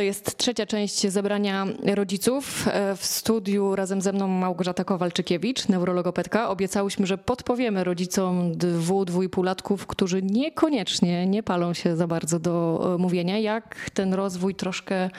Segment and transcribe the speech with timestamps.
[0.00, 2.68] To jest trzecia część zebrania rodziców.
[2.68, 6.48] E, W studiu razem ze mną Małgorzata Kowalczykiewicz, neurologopedka.
[6.48, 12.98] Obiecałyśmy, że podpowiemy rodzicom dwu, dwójpółlatków, którzy niekoniecznie nie palą się za bardzo do e,
[12.98, 15.10] mówienia, jak ten rozwój troszkę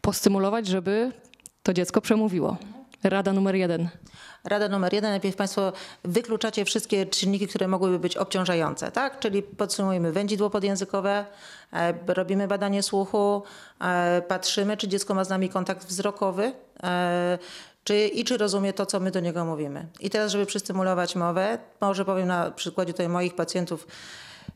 [0.00, 1.12] postymulować, żeby
[1.62, 2.56] to dziecko przemówiło.
[3.02, 3.88] Rada numer jeden.
[4.44, 5.72] Rada numer jeden, najpierw Państwo
[6.04, 9.18] wykluczacie wszystkie czynniki, które mogłyby być obciążające, tak?
[9.18, 11.24] Czyli podsumujemy wędzidło podjęzykowe,
[11.72, 13.42] e, robimy badanie słuchu,
[13.80, 17.38] e, patrzymy, czy dziecko ma z nami kontakt wzrokowy, e,
[17.84, 19.86] czy, i czy rozumie to, co my do niego mówimy.
[20.00, 23.86] I teraz, żeby przystymulować mowę, może powiem na przykładzie tutaj moich pacjentów,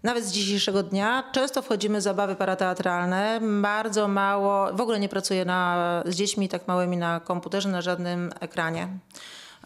[0.03, 5.45] nawet z dzisiejszego dnia często wchodzimy w zabawy parateatralne, bardzo mało, w ogóle nie pracuję
[5.45, 8.89] na, z dziećmi tak małymi na komputerze, na żadnym ekranie.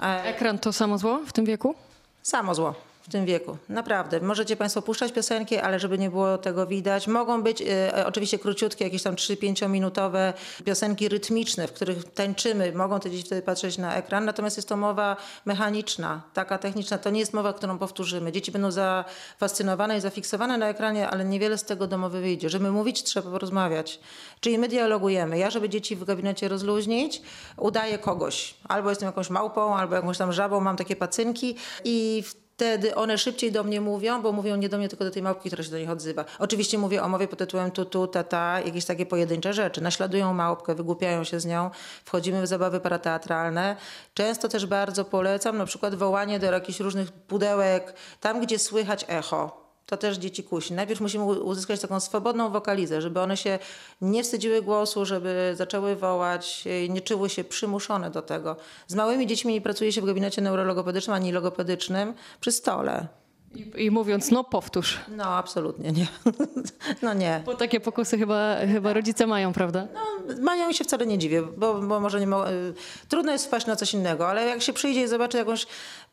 [0.03, 1.75] E, Ekran to samo zło w tym wieku?
[2.23, 2.75] Samo zło
[3.09, 4.21] w tym wieku, naprawdę.
[4.21, 7.09] Możecie Państwo puszczać piosenki, ale żeby nie było tego widać.
[7.09, 10.33] Mogą być e, oczywiście króciutkie, jakieś tam 3-5 minutowe
[10.65, 12.73] piosenki rytmiczne, w których tańczymy.
[12.73, 16.99] Mogą te dzieci wtedy patrzeć na ekran, natomiast jest to mowa mechaniczna, taka techniczna.
[16.99, 18.33] To nie jest mowa, którą powtórzymy.
[18.33, 22.51] Dzieci będą zafascynowane i zafiksowane na ekranie, ale niewiele z tego domowy wyjdzie.
[22.51, 24.01] Żeby mówić, trzeba porozmawiać.
[24.41, 25.39] Czyli my dialogujemy.
[25.39, 27.23] Ja, żeby dzieci w gabinecie rozluźnić,
[27.57, 28.55] udaję kogoś.
[28.69, 32.25] Albo jestem jakąś małpą, albo jakąś tam żabą, mam takie pacynki i
[32.57, 35.49] wtedy one szybciej do mnie mówią, bo mówią nie do mnie, tylko do tej małpki,
[35.49, 36.25] która się do nich odzywa.
[36.39, 39.81] Oczywiście mówię o mowie pod tytułem tu, tu, ta, ta, jakieś takie pojedyncze rzeczy.
[39.81, 41.71] Naśladują małpkę, wygłupiają się z nią,
[42.05, 43.77] wchodzimy w zabawy parateatralne.
[44.15, 49.66] Często też bardzo polecam na przykład wołanie do jakichś różnych pudełek, tam gdzie słychać echo.
[49.87, 50.75] To też dzieci kusi.
[50.75, 53.59] Najpierw musimy uzyskać taką swobodną wokalizę, żeby one się
[54.01, 58.57] nie wstydziły głosu, żeby zaczęły wołać, nie czuły się przymuszone do tego.
[58.87, 63.07] Z małymi dziećmi nie pracuje się w gabinecie neurologopedycznym ani logopedycznym przy stole.
[63.55, 64.99] I, I mówiąc, no powtórz.
[65.09, 66.07] No, absolutnie nie.
[67.03, 67.43] No nie.
[67.47, 69.87] Bo takie pokusy chyba, chyba rodzice mają, prawda?
[69.95, 72.75] No, mają i się wcale nie dziwię, bo, bo może nie mo- y,
[73.09, 75.67] trudno jest wpaść na coś innego, ale jak się przyjdzie i zobaczy jakąś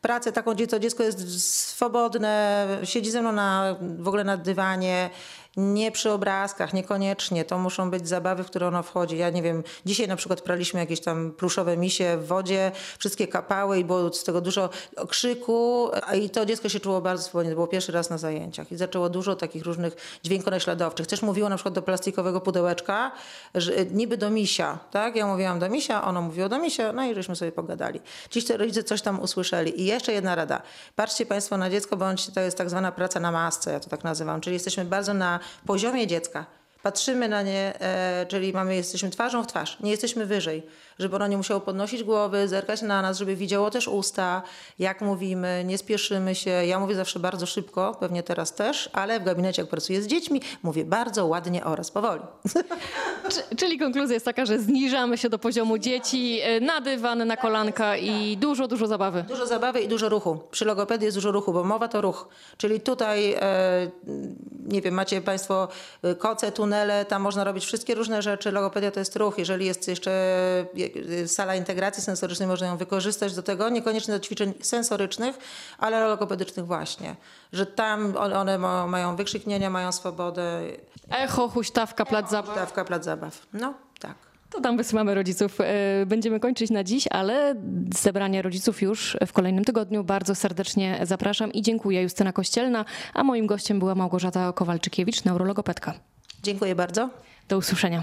[0.04, 5.10] pracę taką, gdzie to dziecko jest swobodne, siedzi ze mną na, w ogóle na dywanie,
[5.56, 7.44] nie przy obrazkach, niekoniecznie.
[7.44, 9.16] To muszą być zabawy, w które ono wchodzi.
[9.16, 13.78] Ja nie wiem, dzisiaj na przykład praliśmy jakieś tam pluszowe misie w wodzie, wszystkie kapały
[13.78, 14.70] i było z tego dużo
[15.08, 15.90] krzyku
[16.22, 17.50] i to dziecko się czuło bardzo swobodnie.
[17.50, 21.06] To było pierwszy raz na zajęciach i zaczęło dużo takich różnych dźwiękonaśladowczych.
[21.06, 23.12] Też mówiło na przykład do plastikowego pudełeczka,
[23.54, 25.16] że, niby do misia, tak?
[25.16, 28.00] Ja mówiłam do misia, ono mówiło do misia, no i żeśmy sobie pogadali.
[28.30, 29.82] Dziś te rodzice coś tam usłyszeli.
[29.82, 30.62] I jeszcze jedna rada.
[30.96, 34.04] Patrzcie Państwo na dziecko, bądź to jest tak zwana praca na masce, ja to tak
[34.04, 36.46] nazywam, czyli jesteśmy bardzo na poziomie dziecka.
[36.88, 40.62] Patrzymy na nie, e, czyli mamy, jesteśmy twarzą w twarz, nie jesteśmy wyżej,
[40.98, 44.42] żeby ono nie musiało podnosić głowy, zerkać na nas, żeby widziało też usta,
[44.78, 46.50] jak mówimy, nie spieszymy się.
[46.50, 50.40] Ja mówię zawsze bardzo szybko, pewnie teraz też, ale w gabinecie, jak pracuję z dziećmi,
[50.62, 52.20] mówię bardzo ładnie oraz powoli.
[53.50, 57.36] Czy- Czyli konkluzja jest taka, że zniżamy się do poziomu dzieci, e, na dywan, na
[57.36, 59.24] kolanka i dużo, dużo zabawy.
[59.28, 60.38] Dużo zabawy i dużo ruchu.
[60.50, 62.28] Przy logopedii jest dużo ruchu, bo mowa to ruch.
[62.56, 63.40] Czyli tutaj, e,
[64.64, 65.68] nie wiem, macie Państwo
[66.02, 68.50] e, koce, tunele, tam można robić wszystkie różne rzeczy.
[68.52, 69.38] Logopedia to jest ruch.
[69.38, 70.10] Jeżeli jest jeszcze
[71.22, 75.38] e, sala integracji sensorycznej, można ją wykorzystać do tego, niekoniecznie do ćwiczeń sensorycznych,
[75.78, 77.16] ale logopedycznych właśnie.
[77.52, 80.60] Że tam one- one ma- mają wykrzyknienia, mają swobodę.
[81.10, 82.54] Echo, huśtawka, plac zabaw.
[82.56, 83.46] Dawka, plac zabaw.
[83.52, 84.14] No, tak.
[84.54, 85.60] To tam wysyłamy rodziców.
[85.60, 87.54] E, Będziemy kończyć na dziś, ale
[87.94, 90.04] zebranie rodziców już w kolejnym tygodniu.
[90.04, 92.02] Bardzo serdecznie zapraszam i dziękuję.
[92.02, 95.94] Justyna Kościelna, a moim gościem była Małgorzata Kowalczykiewicz, neurologopedka.
[96.42, 97.10] Dziękuję bardzo.
[97.48, 98.02] Do usłyszenia.